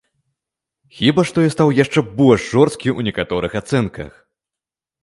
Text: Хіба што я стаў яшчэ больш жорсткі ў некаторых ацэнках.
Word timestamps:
Хіба 0.99 1.25
што 1.31 1.43
я 1.47 1.51
стаў 1.57 1.75
яшчэ 1.83 1.99
больш 2.21 2.41
жорсткі 2.55 2.89
ў 2.97 3.13
некаторых 3.13 3.51
ацэнках. 3.63 4.11